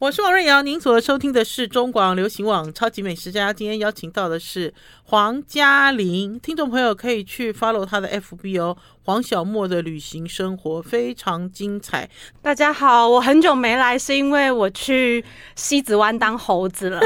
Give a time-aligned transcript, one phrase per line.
[0.00, 3.52] 我是王瑞瑶，您所收听的是中广流行网超级美食家。
[3.52, 8.76] 今天邀请到的是黄嘉玲，听众朋友可以去 follow 她的 FB 哦。
[9.02, 12.08] 黄小莫的旅行生活非常精彩。
[12.40, 15.24] 大家好，我很久没来，是因为我去
[15.56, 17.00] 西子湾当猴子了。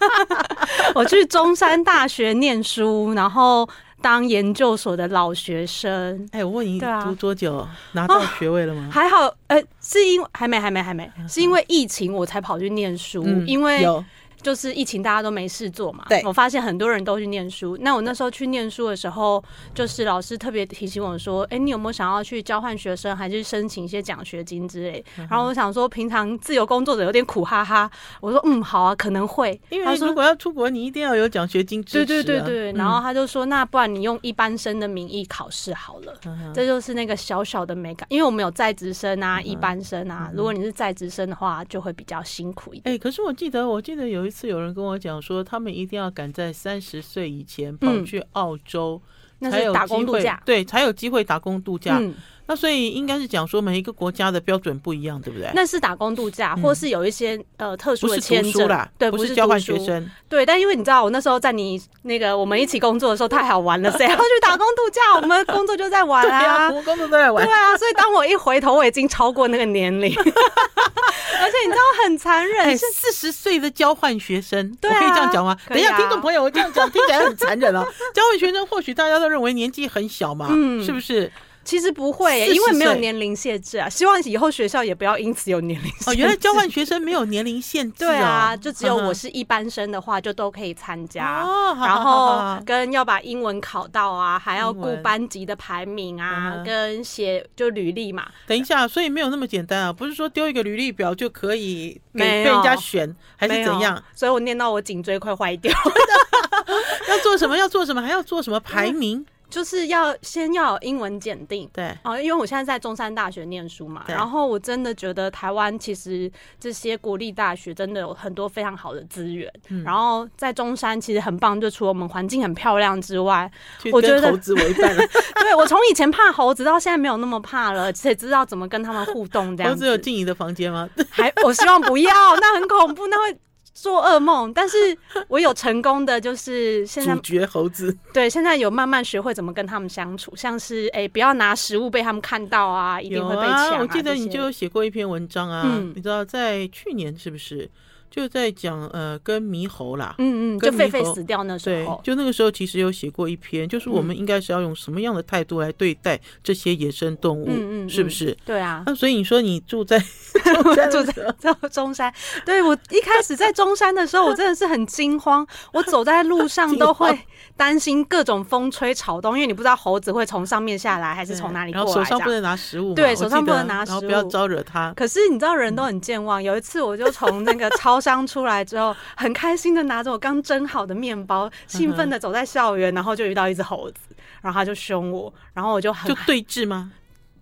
[0.94, 3.66] 我去中山大学念书，然后。
[4.02, 8.90] 当研究所的老学生，哎，我问你，读多久、啊、拿到学位了吗？
[8.92, 14.04] 还好，呃，是因为还没，还没，还没，是因为疫情我才跑去念书，嗯、因为有。
[14.42, 16.04] 就是疫情，大家都没事做嘛。
[16.08, 17.76] 对，我发现很多人都去念书。
[17.80, 19.42] 那我那时候去念书的时候，
[19.74, 27.90] 就是老师特别提醒我说：“哎、欸，你有没有想要去交换学生，还是申请一些奖学金之类？”然后我想说，平常自由工作者有点苦哈哈。
[28.20, 32.06] 我说：“嗯，好啊，可能会。”因为如果要出国，你一定要有奖学金支持、啊。
[32.06, 32.72] 对对对对。
[32.72, 36.14] 然后他就说：“那不然你用一般生的名义考试好了。”
[36.52, 38.06] 这就是那个小小的美感。
[38.10, 40.30] 因为我们有在职生啊，一般生啊。
[40.34, 42.94] 如果你是在职生的话，就会比较辛苦一点。
[42.94, 45.22] 哎，可是我记得，我记得有一次有人跟我讲。
[45.22, 49.00] 说他们一定要赶在三十岁以前跑去澳洲，
[49.38, 52.00] 嗯、才有机会，那是打工度假，对，才有机会打工度假。
[52.42, 55.48] 嗯那所以应该是讲说每一个国家的标准不一样，对不对？
[55.54, 60.10] 那是打工度假，或是有一些呃特殊的签证啦，对，不是交换学生。
[60.28, 65.00] 对，但因为你知道，我那时候在你那个我们一起工作的时候太好玩了，谁要去打工度假？
[65.22, 67.46] 我们工作就在玩啊，我们工作都在玩。
[67.46, 75.56] 对啊，所以当我一回头，我已经超过那个年龄， 而且你知道很残忍，是四十岁的交换学生，我可以这样讲吗？
[75.68, 77.82] 等一下，听众朋友，我这样讲听起来很残忍啊。
[78.12, 81.30] 交换学生或许大家都认为年纪很小嘛，嗯，是不是？
[81.64, 83.88] 其实不会、欸，因为没有年龄限制啊。
[83.88, 86.10] 希望以后学校也不要因此有年龄限制。
[86.10, 88.08] 哦，原来交换学生没有年龄限制、哦。
[88.08, 91.42] 对啊，就只有我是一般生的话，就都可以参加。
[91.42, 98.26] 哦，然后跟要把英文考到啊，还要顾班级的排名啊，跟写就履历嘛。
[98.46, 104.02] 等一下，所以没有那么简单啊，不是说丢一个履历表就可以给被人家选，还是怎样？
[104.14, 105.72] 所以我念到我颈椎快坏掉。
[107.08, 107.56] 要做什么？
[107.56, 108.00] 要做什么？
[108.00, 109.24] 还要做什么排名？
[109.52, 123.50] 嗯就是要先要有英文检定，对哦，因为我现在在中山大学念书嘛，然后我真的觉得台湾其实这些国立大学真的有很多非常好的资源，嗯，然后在中山其实很棒，就除了我们环境很漂亮之外，
[123.92, 125.02] 我觉得猴子为伴了。
[125.42, 129.54] 对，我从以前怕猴子到现在没有那么怕了，且知道怎么跟他们互动。
[129.56, 129.74] 这样子。
[129.74, 130.88] 猴子有进你的房间吗？
[131.10, 133.36] 还，我希望不要，那很恐怖，那会。
[133.74, 134.76] 做噩梦，但是
[135.28, 137.96] 我有成功的，就是现在主角猴子。
[138.12, 143.78] 对，现在有慢慢学会怎么跟他们相处，像是哎、欸，不要拿食物被他们看到啊，一定会被抢、啊啊。
[143.80, 147.70] 我记得你就有写过一篇文章啊，嗯、你知道在去年是不是？
[148.12, 158.36] 就在讲呃，跟猕猴啦，嗯嗯，就狒狒死掉那时候，就那个时候其实有写过一篇，就是我们应该是要用什么样的态度来对待这些野生动物，嗯嗯，是不是？
[158.44, 159.98] 对啊，那所以你说你住在
[160.92, 162.12] 住在 中山，
[162.44, 167.18] 对，我一开始在中山的时候，我真的是很惊慌，我走在路上都会
[167.56, 174.92] 担心各种风吹草动，因为你不知道猴子会从上面下来还是从哪里过来，然后手上不能拿食物，对，手上不能拿食物，然后不要招惹它。
[174.94, 178.01] 可是你知道人都很健忘，有一次我就从那个超。
[178.10, 184.00] 刚出来之后，很开心的拿着我刚蒸好的面包，兴奋的走在校园，然后就遇到一只猴子，
[184.40, 186.92] 然后他就凶我，然后我就很就对峙吗？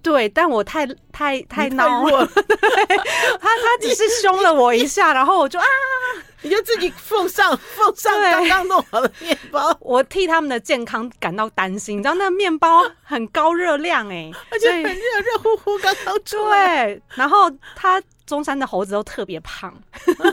[0.02, 2.96] 对，但我太太太恼了，对
[3.38, 5.66] 他他只是凶了我一下，然后我就啊，
[6.40, 18.02] 你就自己奉上奉上刚刚弄好的面包，我替他们的健康感到担心，你知道那个面包很高热量哎、欸，而且很热热乎乎刚刚出对，然后他。
[18.30, 19.74] 中山的猴子都特别胖，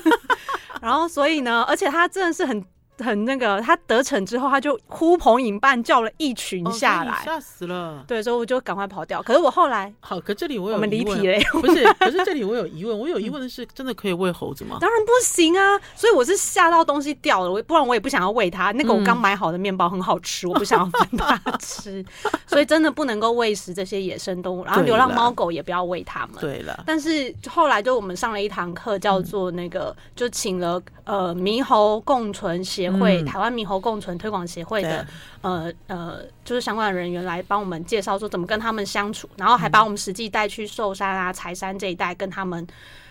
[0.81, 2.63] 然后所以呢，而且他真的是很。
[2.99, 8.03] 很那个，他得逞之后，他就呼朋引伴叫了一群下来，吓死了。
[8.07, 9.21] 对，所以我就赶快跑掉。
[9.21, 11.83] 可是我后来，好，可这里我有我们离题了，不是？
[11.99, 14.77] 可是这里我有疑问，我有疑问的是，真的可以喂猴子吗？
[14.79, 15.79] 当然不行啊！
[15.95, 18.71] 所以我是吓到东西掉了，我不然我也不想要喂它。
[18.71, 22.03] 那个我刚买好的面包很好吃，我不想要分它吃，
[22.47, 24.63] 所以真的不能够喂食这些野生动物。
[24.65, 26.35] 然后流浪猫狗也不要喂它们。
[26.39, 33.67] 对了，但是后来就我们上了一堂课，叫做那个，就请了呃猕猴共存协会台湾猕。
[33.67, 35.05] 猴共存推广协会的
[35.41, 42.65] 呃呃，就是相关的人员来帮我们介绍说怎么跟他们相处，然后还把我们实际带去寿山啊、柴山这一带跟他们。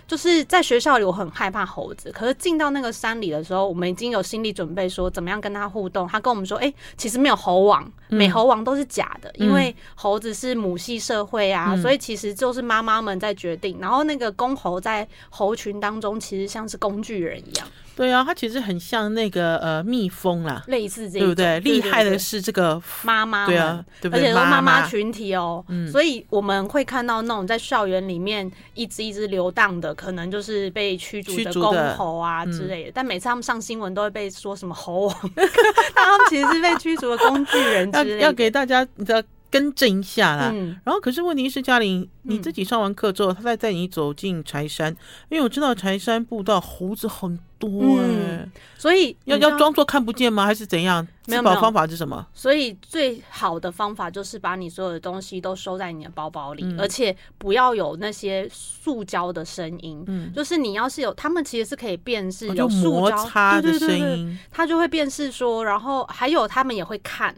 [0.06, 2.12] 就是在学校里，我很害怕猴子。
[2.12, 6.06] 可是进到那个山里的时候，我们已经有心理准备，说怎么样跟他互动。
[6.06, 13.78] 他跟我们说：“哎、欸，其实没有猴王，美猴王都是假的，嗯、因为猴子是母系社会啊，嗯、所以其实就是妈妈们在决定。
[13.80, 21.58] 然后那个公猴在猴群当中，其实像是工具人一样。”对啊，它其实很像那个呃蜜蜂啦，类似这样，对不对？
[21.60, 24.20] 厉害的是这个妈妈，对啊，对不对？
[24.20, 32.84] 而且是妈妈群体哦，嗯，所以我们会看到那种在校园里面一只一只流荡的可能就是被驱逐的公猴啊之类的。
[32.84, 38.16] 的嗯、但每次他们上新闻都会被说什么猴王， 但他们其实是被驱逐的工具人之类的。
[38.18, 39.22] 要要给大家你知道。
[39.48, 44.94] 更正一下啦，嗯、然后可是问题是嘉玲，你自己上完课之后，他再带你走进柴山，
[45.30, 50.44] 因为我知道柴山步道猴子很多哎、嗯，所以要要装作看不见吗？
[50.44, 51.06] 还是怎样？
[51.28, 52.24] 没有方法是什么？
[52.32, 60.04] 所以最好的方法就是把你所有的东西都收在你的包包里，嗯、而且不要有那些塑胶的声音。
[60.06, 67.34] 嗯，就是你要是有，他们其实是可以辨识有摩擦的声音，他就会辨识说，然后还有他们也会看。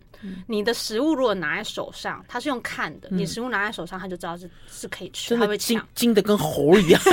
[0.49, 3.09] 你的食物如果拿在手上，他是用看的。
[3.13, 5.37] 你食物拿在手上，他就知道是是可以吃。
[5.37, 7.01] 他会惊惊的跟猴一样，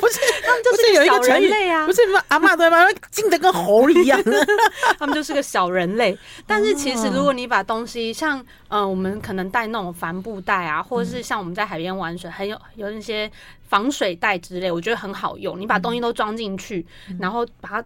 [0.00, 2.84] 不是他们就是有一个人类啊，不是什么阿嬷对吧？
[3.10, 4.20] 惊的跟猴一样，
[4.98, 6.18] 他们就是个小人类。
[6.46, 13.30] 但是其实如果你把东西像呃，我们可能带那种帆布袋啊，或者是像我们在海边玩水，还有有那些
[13.68, 15.58] 防水袋之类，我觉得很好用。
[15.58, 16.84] 你把东西都装进去，
[17.18, 17.84] 然后把它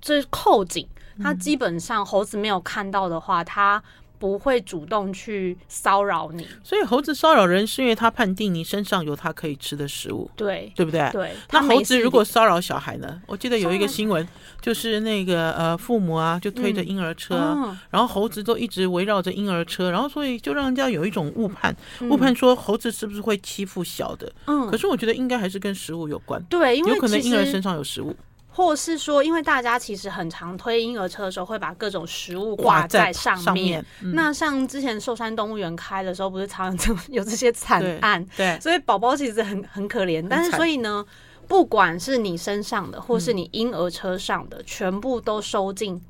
[0.00, 0.88] 这扣紧，
[1.22, 3.82] 它基本上猴子没有看到的话，它。
[4.18, 11.08] 不会主动去骚扰你，所以猴子骚扰人是因为他判定你身上有他可以吃的食物，对对不对？
[11.12, 11.30] 对。
[11.52, 13.20] 那猴子如果骚扰小孩呢？
[13.26, 14.26] 我记得有一个新闻，
[14.60, 24.32] 就是那个呃父母啊就推着婴儿车，嗯、然后猴子都一直围绕着婴儿车，然后所以就让人家有一种误判，嗯、误判说猴子是不是会欺负小的？
[24.46, 24.66] 嗯。
[24.70, 28.14] 可是我觉得应该还是跟食物有关，对，因为有可能婴儿身上有食物。
[28.56, 33.44] 或是说，因为大家其实很常推婴儿车的时候，会把各种食物挂在上面。
[33.44, 38.24] 上面嗯、那像之前寿山动物园开的时候，不是常常有这些惨案？
[38.34, 40.26] 对，对，所以宝宝其实很很可怜。
[40.26, 41.04] 但是所以呢，
[41.46, 46.00] 不管是你身上的，或是你婴儿车上的，嗯、全部都收进，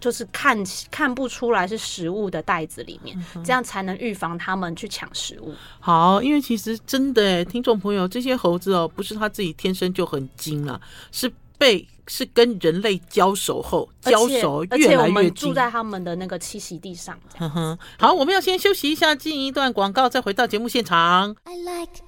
[0.00, 0.58] 就是看
[0.90, 5.54] 看不出来是食物的袋子里面，嗯、这样才能预防他们去抢食物。
[5.78, 10.80] 好，因为其实真的，听众朋友，这些猴子哦，不是他自己天生就很精啊，
[11.12, 11.32] 是。
[11.58, 17.18] 被是跟人类交手后，交手越来越近，住在他们的那个栖息地上。
[17.38, 21.34] 哼哼，好，我们要先休息一下，进一段广告，再回到节目现场。
[21.44, 22.04] I like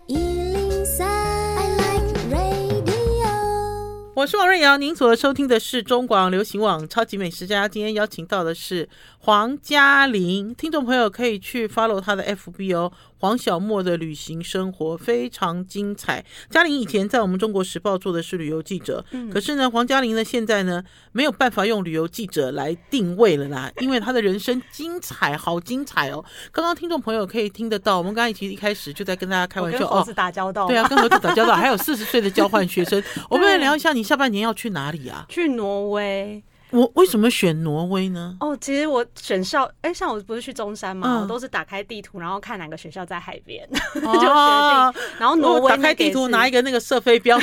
[4.15, 7.69] 我是王瑞瑶，您所收听的是中广流行网超级美食家。
[7.69, 8.89] 今天邀请到的是
[9.19, 12.91] 黄嘉玲，听众朋友可以去 follow 他的 FB 哦。
[13.19, 16.25] 黄小莫的旅行生活非常精彩。
[16.49, 20.83] 嘉玲以前在我们中国时报做的是旅游记者，嗯、可是呢，黄嘉玲呢现在呢
[21.13, 26.25] 没有办法用旅游记者来定位了啦， 因为她的人生精彩，好精彩哦。
[26.51, 34.07] 刚刚听众朋友可以听得到，我们刚才其实一开始就在跟大家开玩笑，哦猴子打交道哦，对啊，跟猴子打交道， 还有四十岁的交换学生，我们来聊一下你。
[34.07, 35.27] 下半年要去哪里啊？
[35.29, 36.41] 去挪威。
[36.71, 38.37] 我为什么选挪威呢？
[38.41, 43.69] 哦，其实我选校，哎、欸，像我不是去中山嘛，嗯、我都是打开地图，然后看哪个学校在海边，
[44.03, 45.03] 哦、就决定。
[45.19, 47.39] 然后挪威打开地图拿一个那个射飞镖，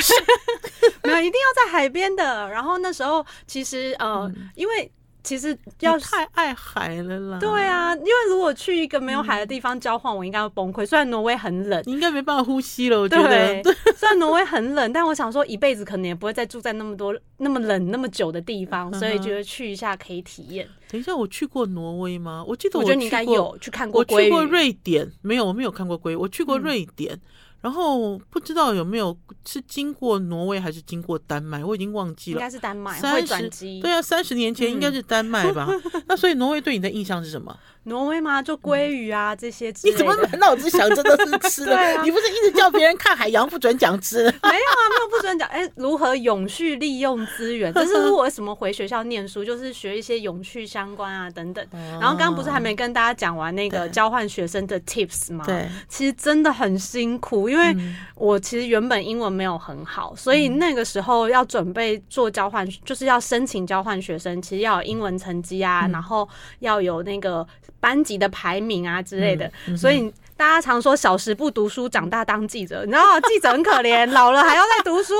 [1.04, 2.48] 没有，一定要在海边的。
[2.50, 4.90] 然后那时候其实呃，嗯、因为。
[5.24, 7.38] 其实要太爱海了啦。
[7.40, 10.84] 对啊，因为如果去一个没有海的地方交换，我应该会崩溃。
[10.86, 13.00] 虽然挪威很冷，你应该没办法呼吸了。
[13.00, 20.68] 我觉得，对， 虽然挪威很冷，但我想说一辈子可能也不会再住在那么多那么冷那么久的地方，所以觉得去一下可以体验。
[20.90, 22.44] 等一下，我去过挪威吗？
[22.46, 24.00] 我记得我，我觉得你应该有去看过。
[24.00, 26.14] 我去过瑞典，没有，我没有看过龟。
[26.14, 27.18] 我去过瑞典。
[27.64, 29.16] 嗯然后不知道有没有
[29.46, 32.36] 是经过挪威还是经过丹麦，我已经忘记了。
[32.36, 33.80] 应该是丹麦，会转机。
[33.80, 35.66] 对啊，三十年前应该是丹麦吧？
[35.70, 37.56] 嗯、 那所以挪威对你的印象是什么？
[37.84, 38.42] 挪威吗？
[38.42, 39.72] 就鲑鱼啊、嗯、这些。
[39.82, 41.72] 你怎么满脑子想着都是吃的？
[41.76, 44.24] 啊、你不是一直叫别人看海洋不准讲吃？
[44.24, 45.48] 没有啊，没有不准讲。
[45.48, 47.72] 哎，如何永续利用资源？
[47.72, 51.66] 这是我为什么回学校念书，就是学一些永续相关啊等等。
[51.72, 55.44] 然后刚刚不是还没跟大家讲完那个交换学生的 tips 吗？
[55.46, 57.76] 对，其实真的很辛苦，因为
[58.16, 67.46] 我其实原本英文没有很好，所以那个时候要准备做交换，就是要申请交换学生，其实要有英文成绩啊，然后要有那个。
[67.80, 70.10] 班级的排名啊之类的，所以。
[70.36, 72.84] 大家常说小时不读书，长大当记者。
[72.84, 75.14] 你知道记者很可怜， 老了还要再读书，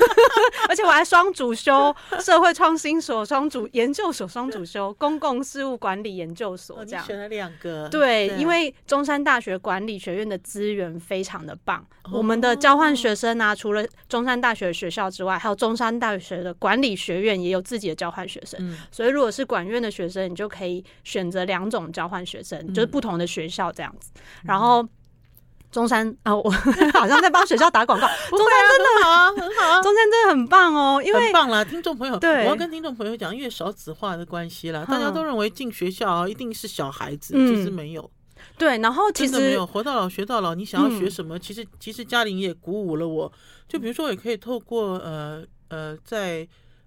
[0.68, 6.82] 而且我还双主修社会创新所、双主研究所、双主修公共事务管理研究所。
[6.84, 11.84] 这样选了两个，对，因为中山大学管理学院的资源非常的棒。
[12.12, 18.76] 我们的交换学生啊，除了中山大学学校之外，还有中山大学的管理学院也有自己的交换学生。
[18.92, 24.12] 所以如果是管院的学生，你就可以选择两种交换学生，就是不同的学校这样子。
[24.46, 24.86] 然后
[25.70, 26.50] 中山啊，我
[26.94, 28.06] 好像在帮学校打广告。
[28.30, 38.10] 中山真的好啊，很好啊，中山真的很棒哦，因为很棒啦，听众朋友，对，我要跟听众朋友讲，因为少子化的关系啦，大家都认为进学校一定是小孩子，其实没有。
[38.56, 41.36] 对，然后其实没有活到老学到老，你想要学什么？
[41.36, 43.30] 嗯、其实其实嘉玲也鼓舞了我，
[43.68, 46.46] 就比如说也可以透过呃呃在。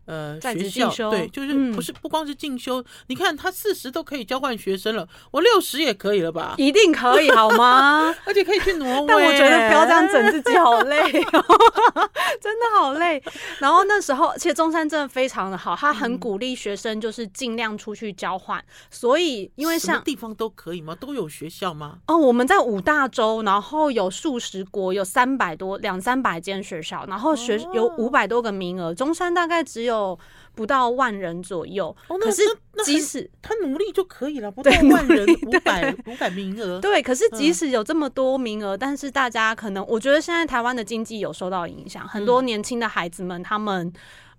[0.10, 6.56] 呃，学校对，就是不是不光是进修，嗯、你看他四十都可以交换学生了，我六十也可以了吧？
[6.58, 8.12] 一定可以，好吗？
[8.25, 9.06] 而且可以去挪威。
[9.06, 12.10] 但我觉得不要这样整自己，好累，哦，
[12.42, 13.22] 真的好累。
[13.60, 18.58] 然后那时候，其实中山真的非常的好，他很鼓励学生就是尽量出去交换。
[18.58, 20.96] 嗯、所以，因为像地方都可以吗？
[20.96, 22.00] 都有学校吗？
[22.08, 28.92] 哦，我们在五大洲，然后有数十国，有三百多两三百间学校，然后学有五百多个名额。
[28.92, 29.99] 中山大概只有。
[30.00, 30.20] 有
[30.56, 32.41] 不到万人左右，哦、可是
[32.84, 36.79] 即使他努力就可以了，不到万人五百五百名额。
[36.79, 43.91] 对，可是即使有这么多名额，嗯、但是大家可能，我觉得现在台湾的经济有受到影响，很多年轻的孩子们，他们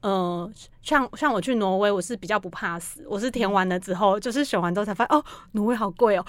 [0.03, 0.51] 呃，
[0.83, 6.25] 像像我去挪威，我是比较不怕死，我是填完了之后，就是选完之后才发现，哦，挪威好贵哦。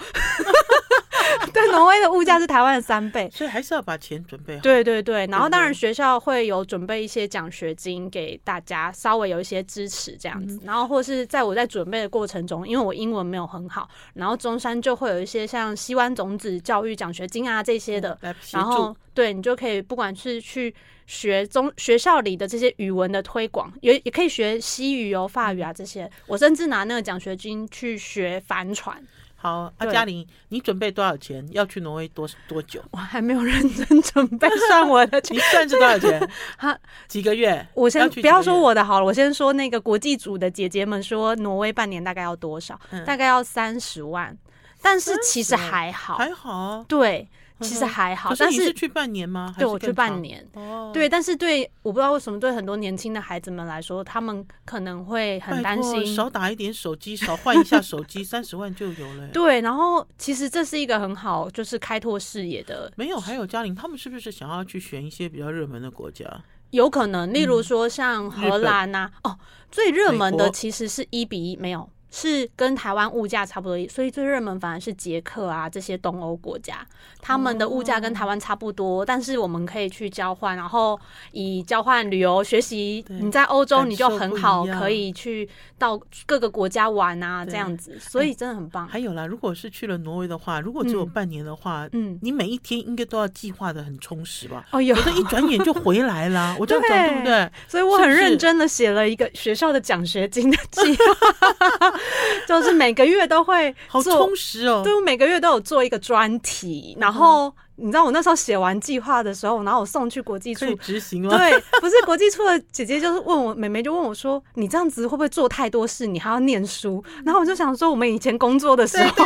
[1.52, 4.62] 对，挪威的物价是台湾的三倍，所以还是要把钱准备好。
[4.62, 10.60] 对对对，然后当然学校会有准备一些奖学金给大家，稍微有一些支持这样子。
[10.64, 18.18] 然后或是在我在准备的过程中，因为我英文没有很好，然后中山就会有一些像西湾种子教育奖学金啊这些的。
[18.52, 20.74] 然后对你就可以不管是去
[21.06, 26.10] 学中学校里的这些语文的推广，也也可以学西语哦、法语啊这些。
[26.26, 29.02] 我甚至拿那个奖学金去学帆船。
[29.42, 31.44] 好，阿嘉玲，你准备多少钱？
[31.50, 32.80] 要去挪威多多久？
[32.92, 36.30] 我还没有认真准备 算我的钱，你算是多少钱？
[36.56, 37.66] 哈，几个月？
[37.74, 42.78] 我先不要说我的好了，我先说那个国际组的姐姐们说，挪威半年大概要多少？
[42.92, 44.38] 嗯、大概要三十万，
[44.80, 47.28] 但是其实还好，还好，对。
[47.62, 49.54] 其实还好，但是你是去半年吗？
[49.56, 50.46] 对，我去半年。
[50.54, 56.04] 哦，对，但是对，我不知道为什么对很多年轻的孩子们来说，他们可能会很担心。
[56.14, 59.28] 少打一点手机，少换一下手机， 三十万就有了。
[59.28, 62.92] 对，然后其实这是一个很好，就是开拓视野的。
[62.96, 66.26] 没有，还有嘉玲，他们是不是想要去选一些比较热门的国家？
[66.70, 69.38] 有可能，例如说像荷兰呐，哦，
[69.70, 71.88] 最热门的其实是一比一，没有。
[72.14, 76.86] 是跟台湾物价差不多，所以最热门反而是捷克啊这些东欧国家，
[77.22, 81.00] 他们的物价跟台湾差不多，哦、但是我们可以去交换，然后
[81.32, 83.02] 以交换旅游学习。
[83.08, 88.86] 你在欧洲你就很好，可以去到各个国家玩啊这样子，所以真的很棒。
[88.86, 94.66] 还有啦，如果是去了挪威的话，如果只有半年的话，嗯，你每一天应该都要计划的很充实吧？
[94.72, 97.50] 哦，有，一转眼就回来啦，我这样讲对不对？
[97.66, 101.92] 所以我很认真的写了一个学校的奖学金的计划。
[102.46, 111.36] 就是每个月都会好充实哦，对，我每个月都有做一个专题，然后你知道我那时候写完计划的时候，然后我送去国际处执行了。
[111.36, 116.06] 对，不是国际处的姐姐就是问我，妹妹就问我说：“你这样子会不会做太多事？
[116.06, 119.24] 你还要念书？”然后我就想说，我们以前工作的时候，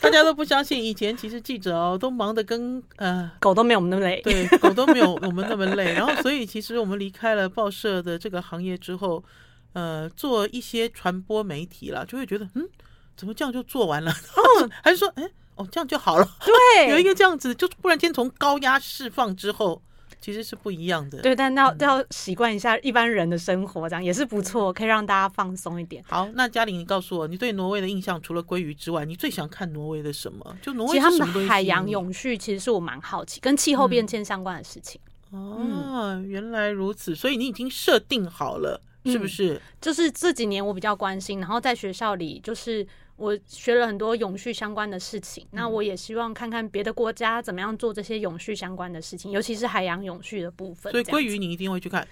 [0.00, 5.92] 大家都不相信，以前其实记者哦都忙得跟呃狗都没有我们那么累，对，狗都没有我们那么累。
[5.92, 9.22] 然后所以其实我们离开了报社的这个行业之后。
[9.74, 12.66] 呃，做一些传播媒体了，就会觉得，嗯，
[13.16, 14.10] 怎么这样就做完了？
[14.10, 15.22] 哦， 还是说，哎，
[15.56, 16.28] 哦，这样就好了？
[16.44, 19.82] 对， 有一个这样子，就突然间从高压释放之后，
[20.20, 21.20] 其实是不一样的。
[21.20, 26.02] 对，但要要习惯一下一般人的生活，这样也是不错，可以让大家放松一点。
[26.06, 30.56] 好，那嘉玲，你告诉我，你对挪威的印象除了鲑鱼之外，你最想看挪威的什么？
[30.62, 35.00] 就挪威其实他们的海洋永续，其实是我蛮好奇，跟气候变迁相关的事情。
[35.32, 38.80] 嗯、哦，原来如此，所以你已经设定好了。
[39.04, 39.60] 是不是、嗯？
[39.80, 45.44] 就是这几年我比较关心，然后在学校里，就是我学了很多永续相关的事情。
[45.52, 50.90] 嗯、那我也希望看看别的国家怎么样做这些永续相关的事情，尤其是海洋永续的部分。
[50.92, 52.06] 所以鲑鱼你一定会去看？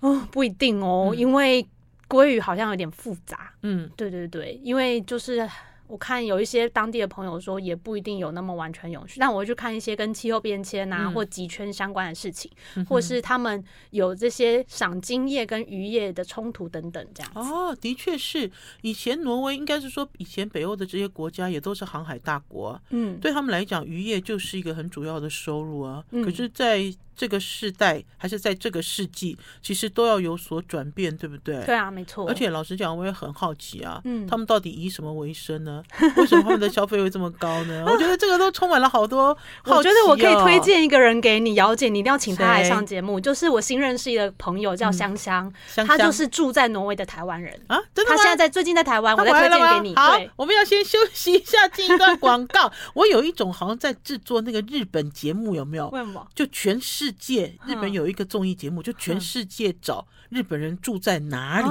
[0.00, 1.66] 哦，不一定哦，嗯、因为
[2.08, 3.52] 鲑鱼好像有点复杂。
[3.62, 5.48] 嗯，对对对，因为就是。
[5.88, 9.18] 我看有一些当地的朋友说，也不一定有那么完全永续。
[9.18, 17.38] 但我会去看一些跟气候变迁啊，或极圈相关的事情，嗯、或是他们有这些赏金业跟渔业的冲突等等这样子。
[17.38, 18.50] 哦，的确是。
[18.82, 26.04] 以前挪威应该是说，以前北欧的这些国家也都是航海大国，嗯，对他们来讲，渔业就是一个很主要的收入啊。
[26.10, 31.60] 嗯、可是，在这个世代还是在这个世纪，其实都要有所转变，对不对？
[31.64, 32.28] 对啊，没错。
[32.28, 35.82] 而且老实讲，我也很好奇啊，嗯，他们到底以什么为生呢？
[36.16, 37.84] 为什么他们的消费会这么高呢？
[37.88, 39.34] 我觉得这个都充满了好多
[39.64, 39.76] 好奇哦。
[39.78, 43.18] 我觉得我可以推荐一个人给你，姚姐，你一定要请他来上节目。
[43.18, 48.16] 就是我新认识一个朋友叫香香，他就是住在挪威的台湾人啊，真的吗？
[48.16, 49.96] 他现在在最近在台湾，我再推荐给你。
[49.96, 52.70] 好，我们要先休息一下，进一段广告。
[52.94, 55.88] 我有一种好像在制作那个日本节目，有没有？
[55.88, 56.24] 为什么？
[56.32, 57.07] 就全世。
[57.08, 61.68] 世界日本有一个综艺节目，就全世界找日本人住在哪里。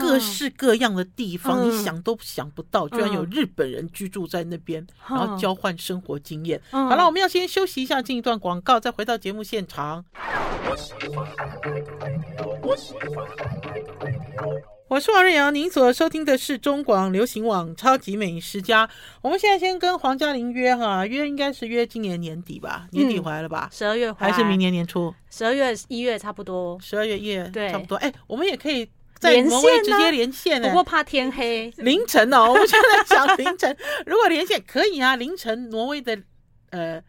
[0.00, 6.58] 各式各样的地方，嗯、你想都想不到，居然有日本人居住在那边，嗯、然后交换生活经验。
[6.70, 10.06] 嗯、好了，我们要先休息一下，进一段广告，再回到节目现场。
[14.88, 18.86] 我是王瑞阳，您所收听的是中广流行网《超级美食家》。
[19.20, 23.68] 我们现在先跟黄嘉玲约哈，约应该是约今年年底吧，年底回来了吧？
[23.72, 25.12] 十二月回来还是明年年初？
[25.28, 27.96] 十二月一月差不多，十二月一月对，差不多。
[27.96, 28.88] 哎，我们也可以
[29.18, 32.50] 在挪威直接连线呢、啊，不过怕天黑，凌晨哦。
[32.50, 33.76] 我们现在讲凌晨，
[34.06, 36.16] 如果连线可以啊，凌晨挪威的
[36.70, 37.02] 呃。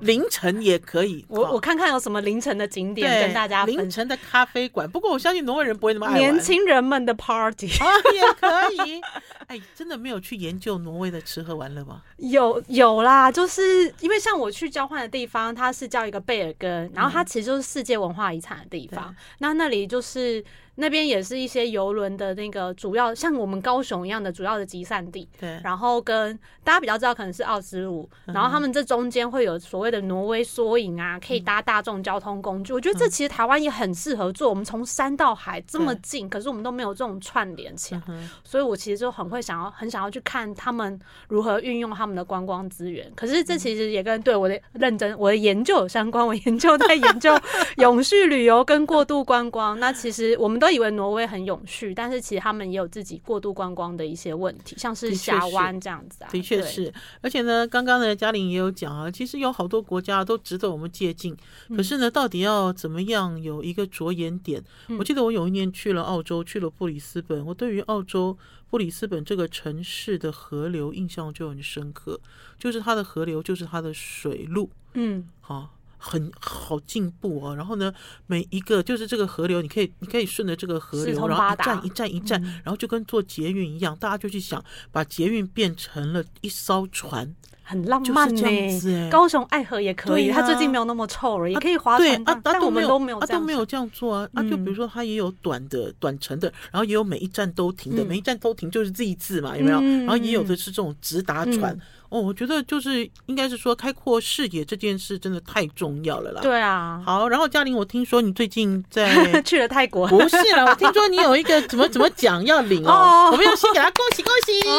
[0.00, 3.74] 凌晨也可以，我我看看有什么凌晨的景点跟大家分。
[3.76, 6.18] 凌晨的咖啡馆，不过我相信挪威人不会那么爱。
[6.18, 9.00] 年轻人们的 party 啊，也可以。
[9.48, 12.02] 哎，真的没有去研究挪威的吃喝玩乐吗？
[12.18, 19.06] 有有啦，就是因为像我去交换的地方，它是叫一个贝尔根，然后它其实就是世界文化遗产的地方。
[19.10, 20.44] 嗯、那那里就是。
[20.76, 25.28] 那边也是一些游轮的那个主要，像我们高雄一样的主要的集散地。
[25.38, 25.60] 对。
[25.62, 28.10] 然后跟大家比较知道，可能是奥斯陆。
[28.24, 32.72] 然后他们这中间会有所谓的挪威缩影啊，可以搭大众交通工具。
[32.72, 34.50] 我觉得这其实台湾也很适合做。
[34.50, 38.02] 我们从山到海这么近，可是我们都没有这种串联起来。
[38.42, 40.98] 所以我其实就很会想要，很想要去看他们
[41.28, 43.12] 如何运用他们的观光资源。
[43.14, 46.26] 可是这其实也跟对我的认真、我的研究有相关。
[46.26, 47.38] 我研究在研究
[47.76, 49.78] 永续旅游跟过度观光。
[49.78, 50.54] 那其实我们。
[50.64, 56.30] 都以为挪威很永续，但是其实他们也有自己过度观光的一些问题，像是峡湾这样子啊。
[56.30, 61.36] 的确是，而且呢，刚刚呢嘉玲也有讲啊，其实有好多国家都值得我们借鉴。
[61.76, 64.62] 可是呢，到底要怎么样有一个着眼点？
[64.98, 68.38] 我记得我有一年去了澳洲，去了布里斯本，我对于澳洲
[68.74, 72.20] 布里斯本这个城市的河流印象就很深刻，
[72.58, 74.68] 就是它的河流，就是它的水路。
[74.94, 75.70] 嗯，好。
[75.96, 77.94] 很好进步哦，然后呢，
[78.26, 84.62] 每一个就是这个河流，你可以你可以顺着这个河流，然后一站一站一站，然后就跟坐捷运一样，大家就去想
[84.92, 89.08] 把捷运变成了一艘船，很浪漫呢。
[89.10, 92.22] 高雄爱河也可以，它最近没有那么臭了，也可以划船。
[92.26, 94.28] 啊，但我们都没有啊，都没有这样做啊。
[94.34, 99.80] 啊，就比如说它也有短的短程的，然后也有每一站都停的，每一站都停就是 Z 字嘛，有没有？
[99.80, 101.76] 然后也有的是这种直达船。
[102.10, 106.40] 哦，我觉得就是应该是说开阔视野这件事真的太重要了啦。
[106.42, 109.10] 对啊，好，然后嘉玲，我听说你最近在
[109.42, 114.78] 去了泰国， 不是了，我听说你有一个怎么怎么奖要领哦，我们要先给他恭喜恭喜，放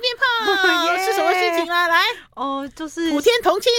[0.00, 1.88] 鞭炮 是什么事情啊？
[1.88, 2.00] 来，
[2.34, 3.70] 哦，就是普天同庆，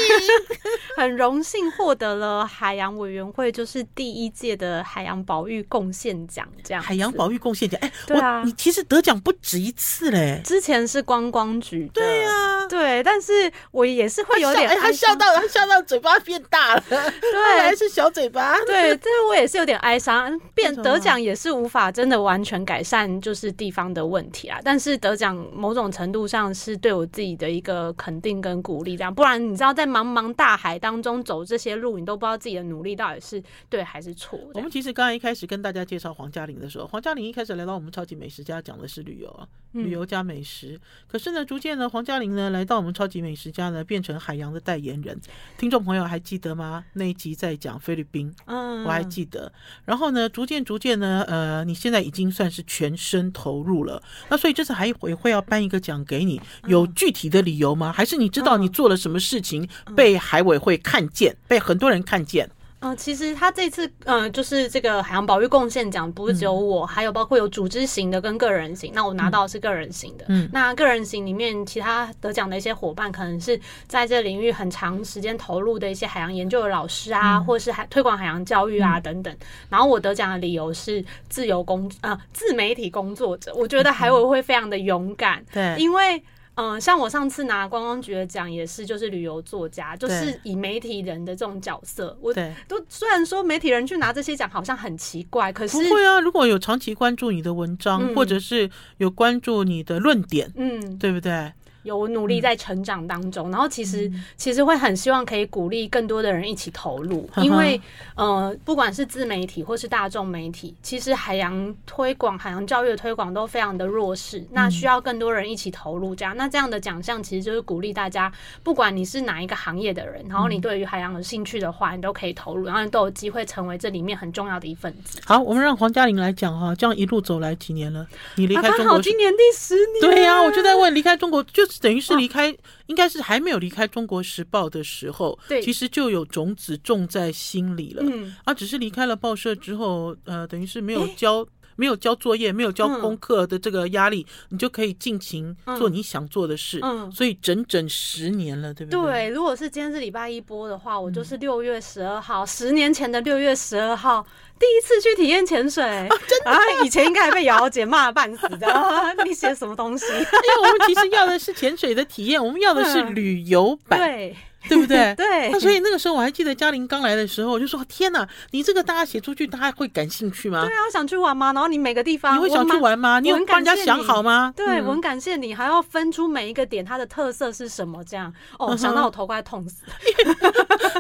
[0.98, 6.82] 很荣幸获得了海洋委员会就是第一届的海洋保育贡献奖，这样。
[6.82, 11.90] 海洋保育贡献奖，哎，对啊，你其实得奖不止一次嘞，之前是观光局。
[11.94, 20.40] 对啊，对，但是我也是会有点，他笑到他笑到嘴巴变大了，对，还是小嘴巴，对，但是我也是有点哀伤。
[20.54, 34.40] 变得奖也是无法真的完全改善就是地方的问题啊，但是得奖某种程度上是对我自己的一个肯定跟鼓励，这样，不然你知道在茫茫大海当中走这些路，你都不知道自己的努力到底是对还是错。
[34.54, 41.90] 我们其实刚才一开始跟大家介绍黄嘉玲的时候，黄嘉玲一开始来到我们超级美食家讲的是旅游啊，旅游加美食，可是呢，逐渐呢。
[41.90, 45.20] 黄嘉玲呢，来到我们超级美食家呢，变成海洋的代言人。
[45.58, 46.84] 听众朋友还记得吗？
[46.94, 49.52] 那一集在讲菲律宾，嗯，我还记得。
[49.86, 54.02] 然后呢，逐渐逐渐呢，呃，你现在已经算是全身投入了。
[54.30, 57.92] 那所以这次还会会要颁一个奖给你，有具体的理由吗？
[57.92, 62.50] 还是你知道你做了什么事情被海委会看见，被很多人看见？
[62.86, 68.92] 嗯、呃，其实他这次，嗯、呃，就是这个海洋保育贡献奖，不是只有我，嗯、还有包括有组织型的跟个人型。
[68.94, 70.26] 那我拿到的是个人型的。
[70.28, 79.34] 嗯，那个人型里面，其他得奖的一些伙伴，可能是在这领域很长时间投入的一些海洋研究的老师啊，嗯、或是海推广海洋教育啊等等。
[79.70, 83.54] 然后我得奖的理由是自由工啊、呃，自媒体工作者。
[83.56, 86.22] 我觉得海委会非常的勇敢，对，因为。
[86.56, 92.34] 嗯，像我上次拿观光局的奖也是，就是旅游作家，就是以媒体人的这种角色，我
[92.68, 96.20] 都虽然说媒体人去拿这些奖好像很奇怪，可是不会啊。
[96.20, 101.52] 如果有长期关注你的文章，嗯、或者是有关注你的论点，嗯，对不对？
[101.84, 107.80] 有努力在成长当中，嗯、然后其实其实会很希望可以鼓励更多的人一起投入，嗯、因为
[108.16, 116.16] 呃，不管是自媒体或是大众媒体，其实海洋推广、海洋教育的推广都非常的弱势，嗯、那需要更多人一起投入。
[116.16, 118.32] 这样，那这样的奖项其实就是鼓励大家，
[118.64, 125.20] 不管你是哪一个行业的人，然后你对于海洋有兴趣的话，你都可以投入，然后你都有机会成为这里面很重要的一份子。
[125.26, 128.08] 好，我们让黄嘉玲来讲哈，这样一路走来几年了？
[128.36, 130.02] 你离开中国，今年第十年。
[130.02, 131.73] 对呀、啊，我就在问，离开中国就是。
[131.80, 132.56] 等于是离开，
[132.88, 138.04] 应该是还没有离开《中国时报》的时候，对，其实就有种子种在心里了。
[138.06, 146.80] 嗯，啊，只是离开了报社之后，呃，等于是没有 交，没有交作业、没有交功课的这个压力，嗯、你就可以尽情做你想做的事。
[146.82, 149.02] 嗯，所以整整十年了，对不对？
[149.02, 154.26] 对，如果是今天是礼拜一播的话，我就是六月十二号，嗯、十年前的六月十二号。
[154.60, 156.58] 第一次去体验潜水，啊， 真的啊！
[156.86, 158.68] 以前应该还被瑶瑶姐骂了半死的。
[159.26, 160.06] 你写什么东西？
[160.14, 164.00] 因为我们其实要的是潜水的体验，我们要的是旅游版。
[164.00, 164.34] 对。
[164.70, 165.14] 对不对？
[165.18, 170.62] 对，那所以那个时候我还记得嘉玲刚来的时候，我就说：天哪，你这个大家写出去，大家会感兴趣吗？
[170.66, 171.54] 对啊，我想去玩吗？
[171.54, 173.20] 然后你每个地方，你会想去玩吗？
[173.20, 174.54] 你有帮人家想好吗？
[174.56, 178.04] 对，我很感谢你，还要分出每一个点它的特色是什么？
[178.04, 179.94] 这样哦，想到我头快痛死了。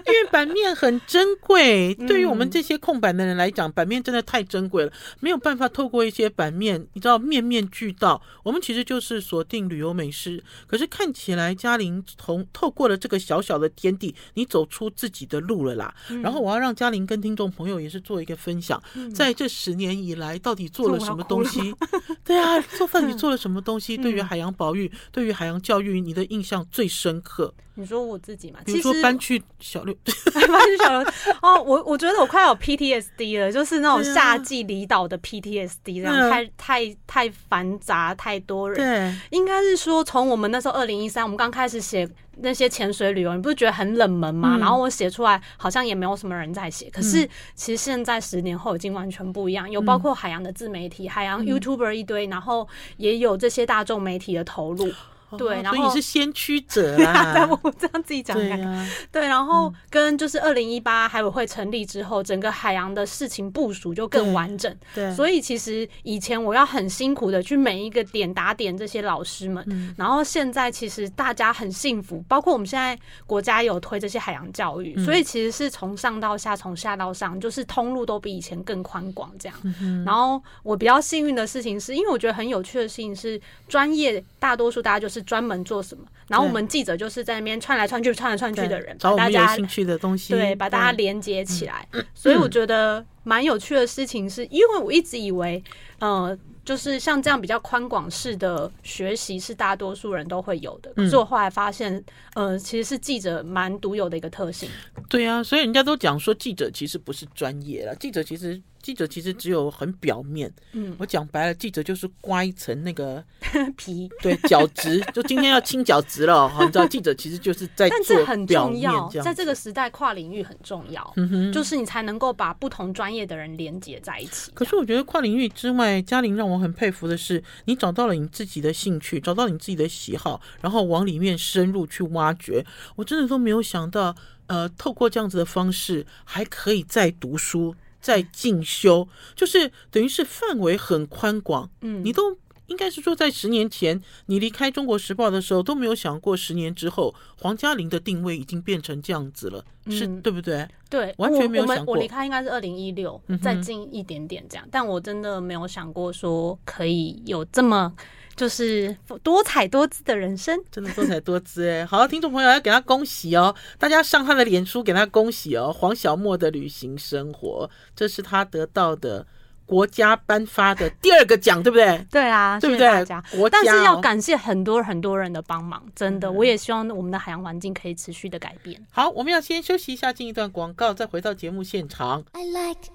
[0.05, 8.21] 因为版面很珍贵， 对于我们这些空版的人来讲，版面真的太珍贵了，没有办法透过一些版面，你知道面面俱到。
[8.43, 15.93] 我们其实就是锁定旅游美食，可是看起来嘉玲从透过了这个小小的天地，你走出自己的路了啦。
[16.09, 21.73] 嗯、然后我要让嘉玲跟听众朋友也是做一个分享，嗯、在这十年以来到底做了什么东西？
[22.23, 23.97] 对啊，做饭你 做了什么东西？
[23.97, 27.53] 对于海洋保育，嗯、对于海洋教育，你的印象最深刻？
[27.75, 29.95] 你说我自己嘛，比如说搬去小六，
[30.33, 31.11] 搬去小六。
[31.41, 38.77] 哦，我我觉得我快要有 PTSD 了，就是那种夏季离岛的 PTSD，这样太太太繁杂，太多人。
[38.77, 42.07] 对，应该是说从我们那时候二零一三，我们刚开始写
[42.37, 44.55] 那些潜水旅游，你不是觉得很冷门吗？
[44.55, 54.91] 嗯、然后我写出来好像也没有什么人在写，可是其实现在十年后已经完全不一样，有包括海洋的自媒体、海洋 YouTuber 一堆，然后也有这些大众媒体的投入。
[55.37, 57.47] 对，然后所以你是先驱者 啦。
[57.63, 58.59] 我这样自己讲看看。
[58.59, 64.71] 对啊，对，然后跟就是二零一八海委会成立之后，整个海洋的事情部署就更完整。
[64.93, 79.57] 对，对，所以其实以前我要很辛苦的去每一个点打点这些老师们，嗯，然后现在其实大家很幸福，包括我们现在国家有推这些海洋教育，嗯，所以其实是从上到下，从下到上，就是通路都比以前更宽广这样。
[79.81, 85.22] 嗯，然后我比较幸运的事情是，因为我觉得很有趣的事情是，专业大多数大家就是。
[85.23, 86.05] 专门做什么？
[86.27, 91.87] 然后我们记者就是在那边串来串去、串来串去的人，找大家兴趣的东西，对，把大家连接起来。
[91.91, 95.61] 嗯、所以我觉得蛮有趣的事情是，因为我一直以为，
[95.99, 100.91] 呃，就是像这样比较宽广式的学习是大多数人都会有的。
[100.95, 102.03] 可是我后来发现，
[102.35, 104.69] 呃，其实是记者蛮独有的一个特性。
[105.09, 108.61] 对啊，所以人家都讲说，记者其实不是专业了，记者其实。
[108.83, 113.23] 记者其实只有很表面，嗯，我讲白了，记者就是刮一层那个
[113.77, 118.15] 皮，对，角质， 就今天要清角质了，你知道，记者其实就是在做
[118.45, 124.51] 表面，这样，在这个时代跨领域很重要，嗯哼，就是你才能够把不同专业的人连接在一起。
[124.53, 132.65] 可是我觉得跨领域之外，嘉玲让我很佩服的是，你找到了你自己的兴趣，找到你自己的喜好，然后往里面深入去挖掘。
[132.97, 134.13] 我真的都没有想到，
[134.47, 137.73] 呃，透过这样子的方式，还可以再读书。
[138.03, 141.69] 在进修，就是等于是范围很宽广。
[141.81, 142.37] 嗯，你都
[142.67, 150.67] 应该是说，在十年前你离开《中国时报》的时候，都没有想过十年之后黄嘉玲的定位已经变成这样子了，嗯、是对不对？
[150.89, 151.95] 对，完全没有想过。
[151.95, 157.93] 我离开应该是二零一六，再近一点点这样，嗯、但我真的没有想过说可以有这么。
[158.35, 161.85] 就是多彩多姿的人生，真的多彩多姿哎！
[161.85, 165.71] 好，听众朋友要给他恭喜哦，大家上他的脸书给他恭喜哦。
[165.71, 169.25] 黄小莫的旅行生活，这是他得到的
[169.65, 172.05] 国家颁发的第二个奖，对不对？
[172.11, 172.87] 对啊，对不对？
[172.87, 178.83] 国家，但是要感谢很多很多人的帮忙，真的，我也希望我们的海洋环境可以持续的改变。
[178.91, 182.23] 好，我们要先休息一下，进一段广告，再回到节目现场。
[182.33, 182.89] I like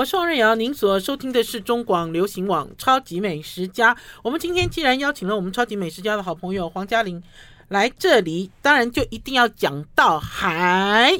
[0.00, 3.94] 我是王瑞瑶，您所收听的是中广流行网《超级美食家》。
[4.22, 7.22] 我们今天既然邀请了我们超级美食家的好朋友黄嘉玲
[7.68, 11.12] 来这里，当然就一定要讲到海。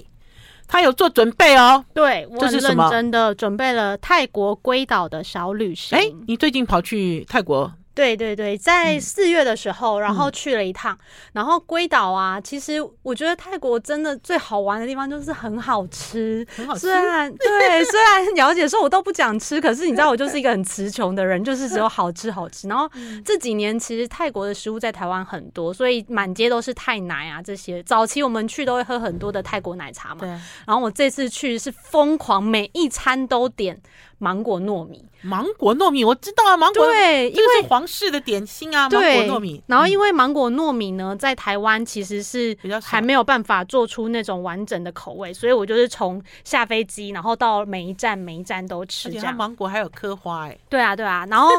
[0.67, 5.99] 他有做准备哦，对，我是认真的准备了泰国龟岛的小旅行。
[5.99, 7.71] 哎，你最近跑去泰国？
[8.01, 10.99] 对对对，在四月的时候，嗯、然后去了一趟，
[11.35, 16.81] 然后龟岛啊，其实我觉得泰国真的最好玩的地方就是很好吃，很好吃。
[16.81, 22.67] 虽然对，虽然了解说我都不讲吃，可是你知道我就是一个很词穷的人，就是只有好吃好吃。
[22.69, 22.89] 然后
[23.23, 27.83] 这几年其实泰国的食物在台湾很多，所以满街都是泰奶啊这些。
[27.83, 30.25] 早期我们去都会喝很多的泰国奶茶嘛，
[30.67, 33.79] 然后我这次去是疯狂，每一餐都点。
[34.21, 35.05] 芒果糯米。
[35.23, 39.63] 芒果糯米我知道啊，芒果对，因为是皇室的点心啊，芒果糯米。
[39.67, 49.09] 然后因为芒果糯米呢，在台湾其实是比较还没有办法做出那种完整的口味，所以我就是从下飞机，然后到每一站每一站都吃。
[49.09, 50.59] 而且它芒果还有刻花哎。
[50.71, 51.51] 对啊对啊，然后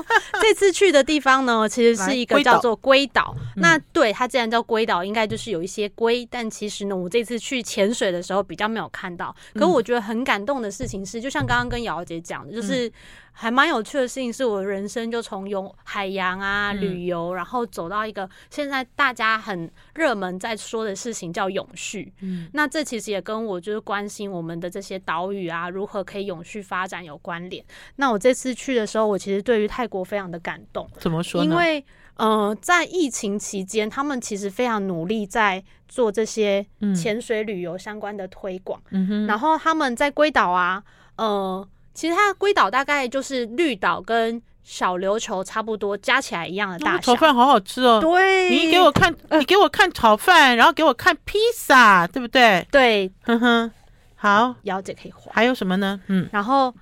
[0.41, 3.35] 这次去的地方呢，其实是一个 叫做龟岛。
[3.57, 9.35] 那对它既然叫龟岛，应该就是有一些龟，但其实呢，我这次去潜水的时候比较没有看到。
[9.53, 12.91] 可我觉得很感动的事情是，就像刚刚跟瑶瑶姐讲的，就是。
[13.33, 22.11] 还蛮有趣的事情是，我人生就从游海洋啊、旅游，然后走到一个现在大家很热门在说的事情叫永续。
[22.19, 27.63] 嗯，那这其实也跟我就是关心我们的这些岛屿啊，如何可以永续发展有关联。
[27.95, 30.87] 那我这次去的时候，我其实对于泰国非常的感动。
[30.99, 31.49] 怎么说呢？
[31.49, 31.83] 因为
[32.17, 38.79] 呃，在疫情期间，他们其实非常努力在做这些潜水旅游相关的推广。
[38.89, 40.83] 嗯哼，然后他们在龟岛啊，
[41.15, 41.65] 呃。
[41.93, 46.99] 其实它龟岛大概就是绿岛跟小琉球差不多，加起来一样的大小。
[46.99, 47.99] 炒饭好好吃哦！
[47.99, 52.65] 对，你给我看，你给我看炒饭，然后给我看披萨，对不对？
[52.71, 53.71] 对，哼哼，
[54.15, 55.31] 好，瑶姐可以画。
[55.33, 55.99] 还有什么呢？
[56.07, 56.73] 嗯，然后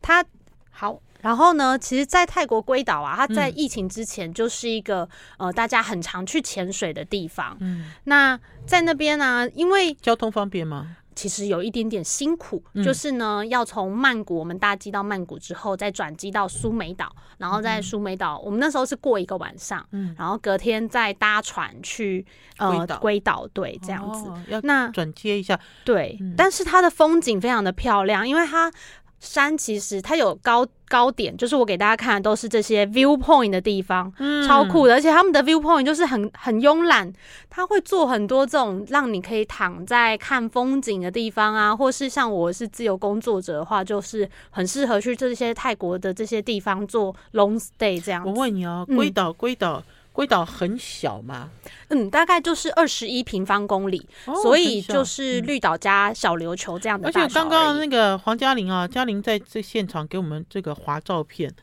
[0.00, 0.24] 它
[0.70, 1.78] 好，然后呢？
[1.78, 5.02] 其实，在泰国龟岛啊，它在疫情之前就是一个、
[5.38, 7.56] 嗯、呃大家很常去潜水的地方。
[7.60, 10.96] 嗯，那在那边呢、啊，因为交通方便吗？
[11.16, 22.24] 其实有一点点辛苦，嗯、就是呢，要从曼谷我们搭机到曼谷之后，再转机到苏梅岛，然后在苏梅岛，我们那时候是过一个晚上，嗯，然后隔天再搭船去
[22.58, 24.28] 呃龟岛，对，这样子。
[24.28, 28.70] 哦、那转接一下，对，嗯、但是它的风景非常的漂亮，因为它。
[29.18, 34.94] 山其实它有高高点，就是我给大家看的都是这些 view point 的地方，嗯，超酷的。
[34.94, 37.12] 而且他们的 view point 就是很很慵懒，
[37.50, 48.24] 他会做很多这种让你可以躺在看风景的地方啊，或是像我是自由工作者的话，就是很适合去这些泰国的这些地方做 long stay 这样。
[48.24, 49.82] 我问你哦，龟岛，龟岛。
[50.16, 51.50] 龟岛很小吗？
[51.88, 61.54] 嗯，大概就是二十一平方公里，哦、所以就是绿岛加小琉球这样的而且刚刚那个黄嘉玲啊，嘉玲在这现场给我们这个划照片，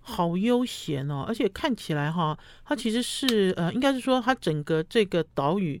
[0.00, 5.80] 好悠闲哦，而且看起来哈，它其实是呃，应该是说它整个这个岛屿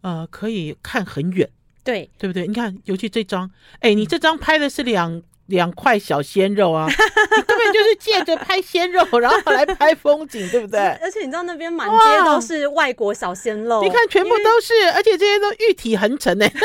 [0.00, 1.46] 呃，可以看很远，
[1.84, 2.46] 对对不对？
[2.46, 3.50] 你看，尤其这张，
[3.80, 5.22] 哎，你这张拍的是两。
[5.48, 6.86] 两块小鲜肉啊，
[7.36, 10.80] 你根本就是借着拍鲜肉，然后来拍风景，对不对？
[11.02, 16.46] 而且你知道那边满街都是外国小鲜肉，你看全部都是，而且这些都玉体横陈呢。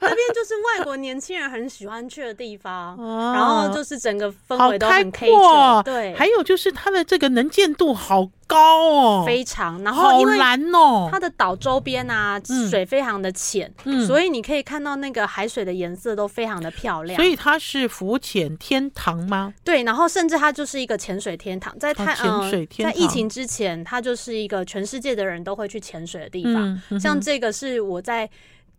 [0.00, 2.96] 那边就是外国年轻人很喜欢去的地方，
[3.34, 6.14] 然后就是整个氛围都很开阔，对。
[6.14, 9.82] 还有就是它的这个能见度好高哦，非常。
[9.82, 13.72] 然后因为蓝哦，它的岛周边啊，水非常的浅，
[14.06, 17.16] 所以你可以看到那个海水的颜色都非常的漂亮。
[17.16, 19.52] 所以它是浮潜天堂吗？
[19.64, 26.80] 对，然后甚至它就是一个潜水天堂，在太潜水天堂，在疫情之前，它就是一个全世界的人都会去潜水的地方。
[27.00, 28.28] 像这个是我在。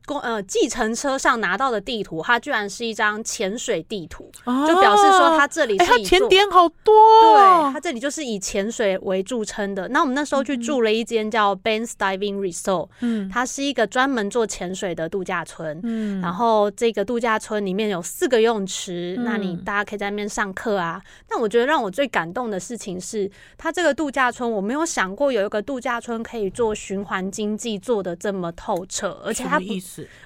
[0.07, 9.89] 公呃，计程车上拿到的地图，它居然是一张潜水地图，哦、就表示说它这里是以、欸、它潜点好多、哦，对，它这里就是以潜水为著称的。
[9.89, 21.01] 那我们那时候去住了一间叫 Ben's Diving Resort，嗯，它是一个专门做潜水的度假村，嗯，然后这个度假村里面有四个游泳池，嗯、那你大家可以在那边上课啊。
[21.29, 29.65] 那我觉得让我最感动的事情是，它这个度假村我没有想过有一个度假村可以做循环经济做的这么透彻，而且它不。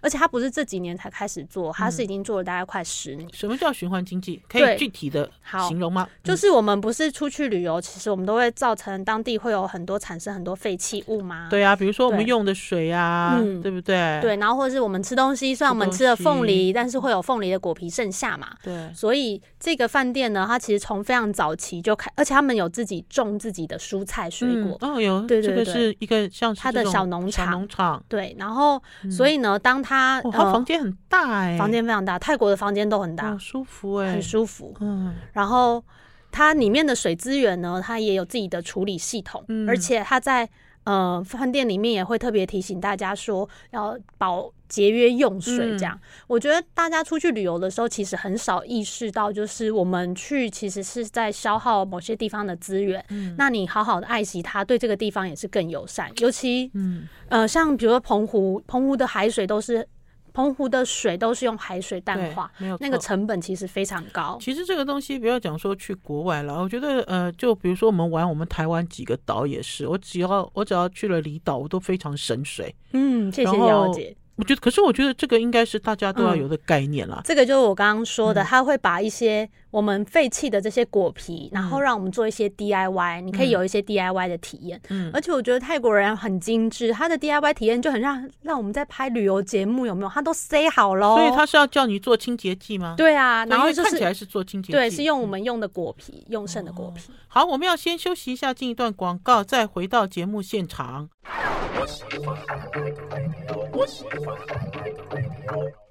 [0.01, 3.29] 而且他不是这几年才开始做，他是已经做了大概快十年。
[3.33, 4.41] 什么叫循环经济？
[4.49, 5.29] 可以具体的
[5.67, 6.07] 形容吗？
[6.23, 11.47] 就是我们不是出去旅游，其实我们都会造成当地会有很多产生很多废弃物吗？
[11.49, 14.19] 对啊，比如说我们用的水啊，对不对？
[14.21, 18.49] 对，然后或者是我们吃东西，虽然我们吃了凤梨，但是会有凤梨的果皮剩下嘛？
[18.63, 18.91] 对。
[18.93, 24.77] 所以这个饭店呢，它其实从非常早期就开，而且他们有自己种自己的蔬菜水果。
[24.81, 25.21] 哦，有。
[25.27, 27.51] 对对对，这个是一个像他的小农场。
[27.51, 28.03] 农场。
[28.07, 34.75] 对，然后所以呢，当他哦，他房间很大哎，房间非常大，泰国的房间都很大，舒服哎，很舒服。
[34.79, 35.83] 嗯，然后
[36.31, 40.49] 它里面的水资源呢，它也有自己的处理系统，而且它在
[40.83, 44.51] 呃饭店里面也会特别提醒大家说要保。
[44.71, 53.03] 节约用水，这样，嗯、我觉得大家出去旅游的时候，其实很少意识到，就是我们去其实是在消耗某些地方的资源。
[53.09, 56.09] 嗯，那你好好的爱惜它，对这个地方也是更友善。
[56.19, 59.85] 尤其，嗯，呃，像比如说澎湖，澎湖的海水都是，
[60.33, 64.37] 澎湖的水都是用海水淡化，没有那个成本其实非常高。
[64.39, 72.73] 其实这个东西不要讲说去国外了，我觉得，呃，就比如说我们玩我们台湾几个岛也是，我只要我只要去了离岛，我都非常省水。
[72.93, 74.15] 嗯，谢谢姚姐。
[74.37, 77.17] 我觉得，可是我觉得这个应该是大家都要有的概念啦。
[77.17, 84.79] 嗯、这个就是我刚刚说的，嗯、他会把一些我们废弃的这些果皮，嗯、然后让我们做一些 DIY，、嗯、你可以有一些 DIY 的体验。
[84.89, 90.09] 嗯，而且我觉得泰国人很精致，他的 DIY 体验就很让让我们在拍旅游节目，有没有？
[90.09, 91.15] 他都塞好喽。
[91.15, 92.95] 所以他是要叫你做清洁剂吗？
[92.97, 97.11] 对啊，然后、就是、看起来是做清洁剂，对，是用我们用的果皮，嗯、用剩的果皮。
[97.27, 101.09] 好，我们要先休息一下，进一段广告，再回到节目现场。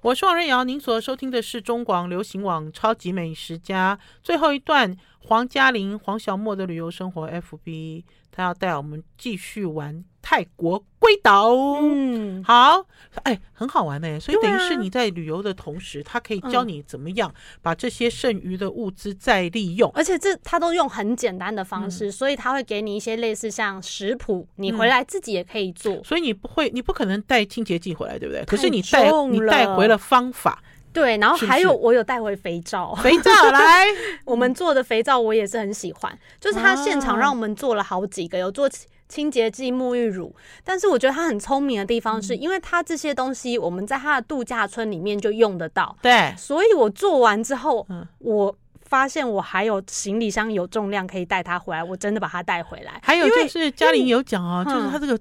[0.03, 10.03] 我是王瑞瑶，您所收听的是中广流行网《超级美食家》最后一段，黄嘉玲、黄小莫的旅游生活 FB，他要带我们继续玩。
[10.21, 11.49] 泰国龟岛，
[11.81, 12.85] 嗯，好，
[13.23, 14.19] 哎，很好玩呢。
[14.19, 19.91] 所以等于是你在旅游的同时，他可以教你怎么样把这些剩余的物资再利用。
[19.95, 26.03] 而且这他都用很简单的方式，所以他会给你一些类似像食谱，你回来自己也可以做。
[26.03, 28.45] 所以你不会，你不可能带清洁剂回来，对不对？
[28.45, 30.61] 可是你带你带回了方法，
[30.93, 31.17] 对。
[31.17, 33.85] 然后还有我有带回肥皂，肥皂来，
[34.25, 38.69] 我们做的肥皂我也是很喜欢，就是他现场让我们做了好几个，有做。
[39.11, 47.85] 清洁剂、沐浴乳，但是我觉得他很聪明的地方是，因为他这些东西我们在他的度假村里面就用得到，对，所以我做完之后，
[48.19, 52.99] 我发现我还有行李箱有重量可以带他回来，我真的把它带回来。
[53.03, 55.19] 还有就是嘉玲有讲啊，就是他这个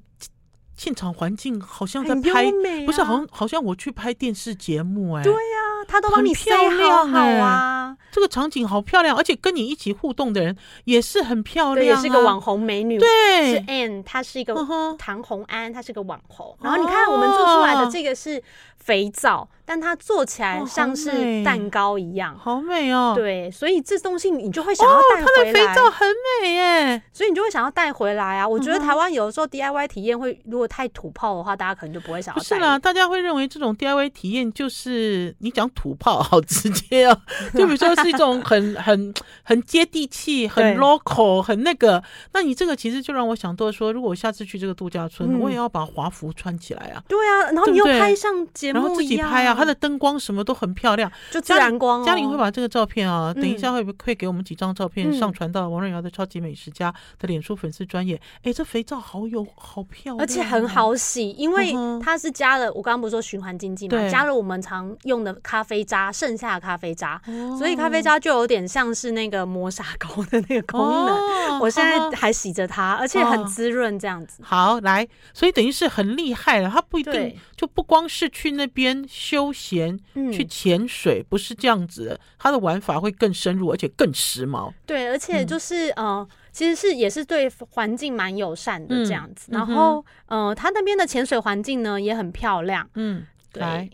[0.77, 2.51] 现场环境好像在拍，
[2.87, 7.80] 不是好像好像我去拍电视节目哎，对呀，他都帮你塞好好啊。
[8.11, 12.99] 这个场景好漂亮，而且跟你一起互动的人也是很漂亮，啊，也是个网红美女。
[12.99, 14.55] 对，是 Anne，她是一个
[14.99, 16.57] 唐红安，她是个网红。
[16.63, 18.43] 然后你看我们做出来的这个是
[18.77, 19.49] 肥皂。
[19.71, 23.13] 但它做起来像是蛋糕一样，好美哦！
[23.15, 25.27] 对，所以这东西你就会想要带回来。
[25.37, 26.09] 它的肥皂很
[26.43, 28.49] 美耶，所以你就会想要带回来啊！
[28.49, 32.39] 我觉得台湾有的时候 DIY 体验会，如果太土炮的话，大家可能就不会想要。
[32.41, 37.17] 不是啦，大家会认为这种 DIY 体验就是你讲土炮好直接哦，
[37.55, 39.13] 就比如说是一种很很
[39.43, 42.03] 很接地气、很 local、很那个。
[42.33, 47.03] 那你这个其实就让我想到说，如果我下次去这个度假村，我也要把华服穿起来啊。
[47.09, 49.55] 对啊，然后你又拍上节目，然后自己拍啊。
[49.55, 52.05] 它的灯光什么都很漂亮，就自然光。
[52.05, 58.21] 嘉玲会把这个照片啊，等一下会不会给我们几张照片上传到王瑞瑶的超级美食家的脸书粉丝专业？
[58.43, 67.21] 哎，这肥皂好有好漂亮，而且很好洗，因为它是加了我刚刚不是说循环经济嘛，加了我们常用的咖啡渣，剩下的咖啡渣，
[67.59, 71.59] 所以咖啡渣就有点像是那个磨砂膏的那个功能。
[71.61, 74.43] 我现在还洗着它，而且很滋润，这样子。
[74.43, 78.91] 好，来，所以等于是很厉害了，它不一定就不光是去那边。
[79.09, 79.99] 休闲
[80.33, 84.73] 去潜水不是这样子的，它的玩法会更深入，而且更时髦。
[84.87, 89.53] 对，而且就是、嗯、呃，其实是也是对环境蛮友善的这样子。
[89.53, 92.89] 嗯、然后，嗯、呃，它那边的潜水环境呢也很漂亮。
[92.95, 93.91] 嗯，对，来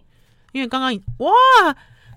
[0.52, 1.32] 因为刚刚哇，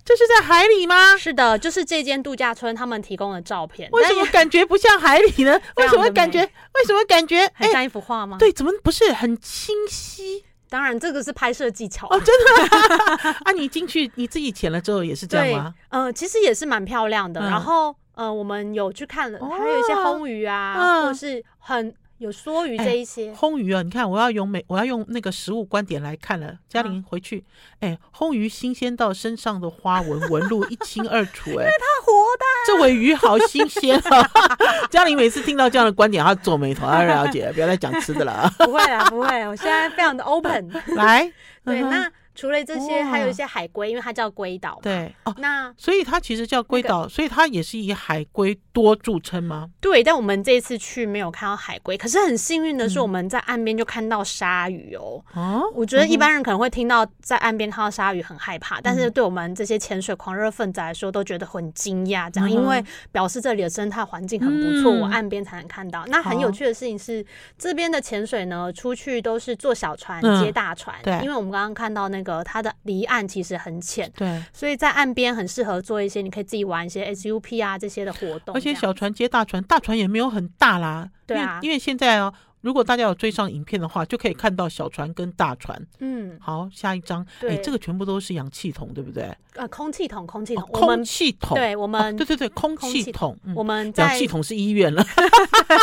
[0.05, 1.15] 这是在海里吗？
[1.17, 3.89] 是的，就是这间度假村他们提供的照片。
[3.91, 5.59] 为什么感觉不像海里呢？
[5.77, 6.41] 为什么感觉？
[6.41, 7.49] 为什么感觉？
[7.53, 8.37] 很像一幅画吗？
[8.39, 10.43] 对，怎么不是很清晰？
[10.69, 13.51] 当然，这个是拍摄技巧哦，真的 啊！
[13.51, 15.73] 你进去你自己潜了之后也是这样吗？
[15.89, 17.41] 嗯、呃，其实也是蛮漂亮的。
[17.41, 21.93] 嗯、然后，呃，我们有去看了，还有一些红鱼啊，嗯、或者是很。
[22.19, 23.81] 有梭鱼这一些，魟鱼啊！
[23.81, 26.53] 你看，我要用美，我要用那个食物观点来看了。
[26.67, 27.45] 嘉玲回去，
[27.79, 34.29] 哎，魟鱼新鲜到身上的花纹纹路一清二楚，哎，因为它活的，这尾鱼好新鲜啊！
[34.91, 38.53] 嘉玲每次听到这样的观点，她皱眉头，她了解，不要再讲吃的了。
[38.57, 40.69] 不会啊，不会，我现在非常的 open。
[40.87, 41.31] 来，
[41.63, 42.11] 对，那。
[42.35, 44.79] 除了这些，还有一些海龟，因为它叫龟岛。
[44.81, 49.69] 对哦，那所以它其实叫龟岛，所以它也是以海龟多著称吗？
[49.81, 55.21] 对，但我们这一次去没有看到海龟，可是很幸运的是，我们在岸边就看到鲨鱼哦。
[55.33, 66.05] 哦，我觉得一般人可能会听到在岸边看到鲨鱼很害怕，但是对我们这些潜水狂热分子来说，都觉得很惊讶，这样，因为表示这里的生态环境很不错，我岸边才能看到。
[66.07, 67.25] 那很有趣的事情是，
[67.57, 72.28] 这边的潜水呢，出去都是坐小船接大船，对，因为我们刚刚看到那个。
[72.29, 78.53] 呃，它的离岸其实很浅，对，所以在岸边很适合做一些，你可以自己玩一些 SUP 啊这些的活动。
[78.53, 82.33] 而且小船接大船，大船也没有很大啦，对啊，因为现在哦。
[82.61, 85.81] 如果大家有追上影片的话，就可以看到小船跟大船。
[85.99, 87.25] 嗯，好，下一张。
[87.41, 89.33] 哎，这个全部都是氧气筒，对不对？
[89.55, 91.55] 呃，空气筒，空气筒，空气筒。
[91.55, 93.37] 对，我们，对对对，空气筒。
[93.55, 95.03] 我们氧气筒是医院了。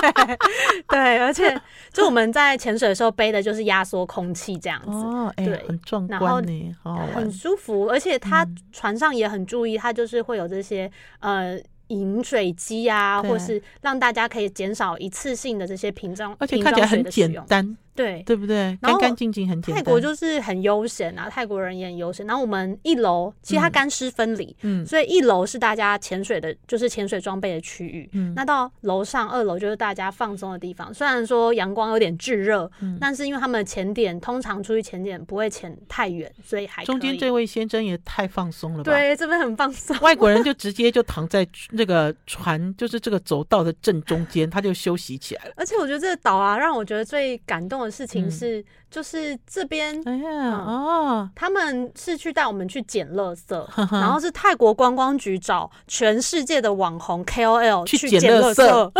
[0.88, 1.58] 对，而且
[1.92, 4.90] 就我们在潜水的时候背的就是压缩空气这样子。
[4.90, 6.74] 哦，哎，很壮观呢，
[7.14, 11.58] 很舒服，而且它船上也很注意，它就是会有这些呃。
[11.88, 17.76] 饮水机啊，或是让大家可以减少一次性的这些瓶装，而且看起来很简单。
[17.96, 18.78] 对对不对？
[18.80, 19.82] 干干净净，很简单。
[19.82, 22.26] 泰国就是很悠闲啊，泰国人也很悠闲。
[22.26, 28.08] 然后我们一楼其实它干湿分离，嗯，所以一楼是大家潜水的，就是潜水装备的区域。
[28.12, 30.92] 嗯，那到楼上二楼就是大家放松的地方。
[30.92, 38.92] 虽然说阳光有点炙热，嗯，但是因为他们的潜点通常出去潜点不会潜太远，所以还中间这位先生也太放松了吧？
[38.92, 39.96] 对，这边很放松。
[40.00, 45.52] 外国人就直接就躺在那个船，就是这个走道的正中间，他就休息起来了。
[45.56, 58.64] 而且我觉得这个岛啊，让我觉得最感动的事情是，嗯、就是这边，哎呀，嗯、哦，他们是去带我们去捡垃圾， 然后是泰国观光局找全世界的网红 KOL 去捡垃圾。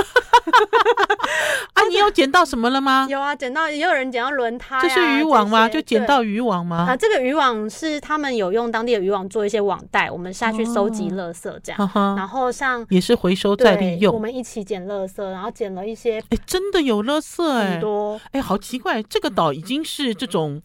[1.72, 3.06] 啊，你有捡到什么了吗？
[3.10, 5.68] 有啊，捡到也有人捡到轮胎、啊，这是渔网吗？
[5.68, 6.86] 就捡到渔网吗？
[6.88, 11.90] 啊，这个渔网是他们有用当地的渔网做一些网袋，我们下去收集垃圾这样。
[11.94, 20.60] 哦、然后像也是回收再利用，我们一起捡垃圾，然后捡了一些，哎，真的有垃圾哎，很多，哎，好奇怪，这个岛已经是这种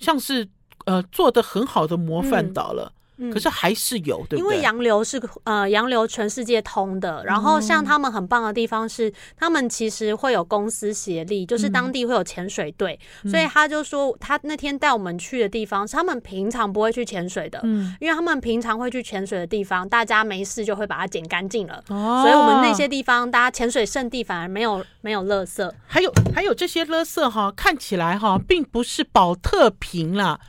[0.00, 0.48] 像是
[0.86, 2.92] 呃做的很好的模范岛了。
[3.20, 3.30] 嗯。
[3.30, 4.38] 可是还是有，对不对？
[4.38, 30.40] 因为洋流是呃洋流全世界通的，然后像他们很棒的地方是，他们其实会有公司协力，就是当地会有潜水队，嗯、所以他就说他那天带我们去的地方是他们平常不会去潜水的，嗯，因为他们平常会去潜水的地方，大家没事就会把它捡干净了，哦，所以我们那些地方大家潜水圣地反而没有没有垃圾，还有还有这些垃圾哈，看起来哈并不是保特瓶啦。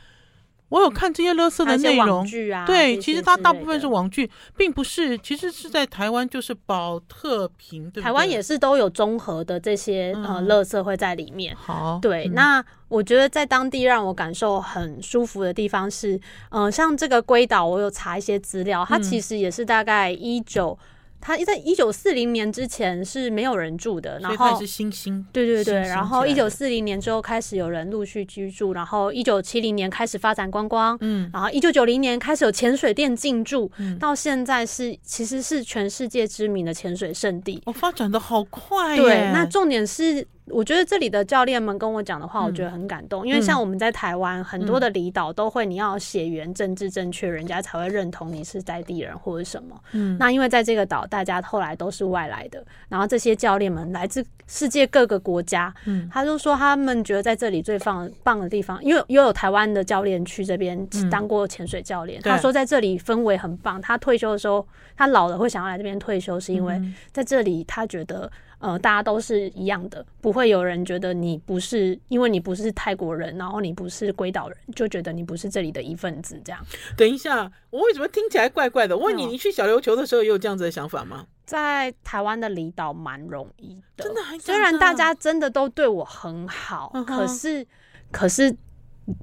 [0.72, 8.02] 我有看这些垃圾的内容，啊、对，其实它大部分是网剧，并不是，其实是在台湾就是保特瓶，对对？
[8.02, 11.54] 台湾也是都有综合的这些、嗯、呃垃圾会在里面。
[11.54, 16.16] 好，对，嗯、那我觉得在当地让我感受很舒服的地方是，
[16.48, 20.78] 嗯、呃，像这个龟岛，我有查一些资料，它其实也是大概一九。
[21.22, 40.26] 它在一九四零年之前是没有人住的，然后是新兴，对对对，然后一九四零年之后开始有人陆续居住，然后一九七零年开始发展观光，嗯，然后一九九零年开始有潜水店进驻，嗯，到现在是其实是全世界知名的潜水圣地，哦，发展的好快，对，那重点是。
[40.52, 43.24] 我觉得这里的教练们跟我讲的话，我觉得很感动。
[43.24, 49.74] 嗯、因为像我们在台湾，很多的离岛都会，你要血缘政治正确，人家才会认同你是在地人或者什么。
[49.92, 55.72] 嗯，那因为在这个岛，大家后来都是外来的，然后这些教练们来自世界各个国家。
[55.86, 63.80] 嗯，他就说他们觉得在这里最棒棒的地方，因为又有台湾的教练去这边当过潜水教练，嗯、他说在这里氛围很棒。
[63.80, 66.80] 他退休的时候，他老了会想要来这边退休，是因为
[67.10, 68.30] 在这里他觉得。
[68.62, 76.40] 呃，大家都是一样的，不会有人觉得你不是，因为你不是泰国人，然后你不是龟岛人，就觉得你不是这里的一份子。
[76.44, 76.64] 这样，
[76.96, 78.96] 等一下，我为什么听起来怪怪的？
[78.96, 81.26] 我问你，你去小琉球的时候也有这样子的想法吗？
[81.44, 87.66] 在台湾的离岛蛮容易的，真的还，虽然大家真的都对我很好，可是，
[88.10, 88.56] 可是。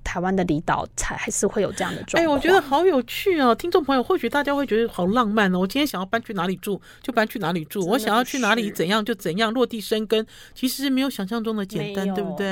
[0.03, 2.23] 台湾的离岛才还是会有这样的状况。
[2.23, 3.55] 哎，我觉得好有趣哦！
[3.55, 5.59] 听众朋友，或许大家会觉得好浪漫哦。
[5.59, 12.47] 我今天想要搬去哪里住，就搬去哪里住；我想要去哪里怎样就怎样，落地生根，其实没有想象中的简单，对不对？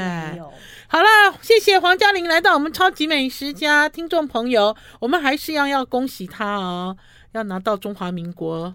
[0.88, 1.08] 好了，
[1.42, 6.98] 谢谢黄嘉玲来到我们超级美食家，听众朋友，我们还是要要恭喜她哦，
[7.34, 8.74] 要拿到中华民国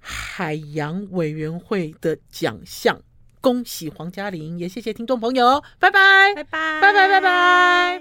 [0.00, 3.00] 海洋委员会的奖项。
[3.42, 8.00] 恭喜黄嘉玲，也谢谢听众朋友，拜拜，拜拜，拜拜，拜拜。